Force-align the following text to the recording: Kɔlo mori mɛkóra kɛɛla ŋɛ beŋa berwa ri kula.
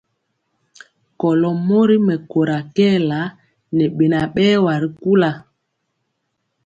Kɔlo 1.19 1.49
mori 1.67 1.95
mɛkóra 2.07 2.57
kɛɛla 2.75 3.19
ŋɛ 3.75 3.85
beŋa 3.97 4.21
berwa 4.35 4.73
ri 4.81 4.89
kula. 5.01 5.31